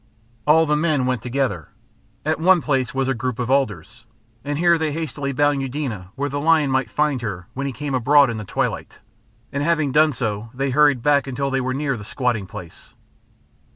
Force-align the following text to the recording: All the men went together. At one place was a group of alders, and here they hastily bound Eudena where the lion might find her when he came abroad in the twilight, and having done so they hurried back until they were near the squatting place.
All 0.47 0.65
the 0.65 0.75
men 0.75 1.05
went 1.05 1.21
together. 1.21 1.69
At 2.25 2.39
one 2.39 2.59
place 2.59 2.91
was 2.91 3.07
a 3.07 3.13
group 3.13 3.37
of 3.37 3.51
alders, 3.51 4.07
and 4.43 4.57
here 4.57 4.75
they 4.79 4.91
hastily 4.91 5.31
bound 5.31 5.61
Eudena 5.61 6.09
where 6.15 6.27
the 6.27 6.39
lion 6.39 6.71
might 6.71 6.89
find 6.89 7.21
her 7.21 7.45
when 7.53 7.67
he 7.67 7.71
came 7.71 7.93
abroad 7.93 8.31
in 8.31 8.37
the 8.37 8.43
twilight, 8.43 8.97
and 9.53 9.61
having 9.61 9.91
done 9.91 10.11
so 10.13 10.49
they 10.55 10.71
hurried 10.71 11.03
back 11.03 11.27
until 11.27 11.51
they 11.51 11.61
were 11.61 11.75
near 11.75 11.95
the 11.97 12.03
squatting 12.03 12.47
place. 12.47 12.95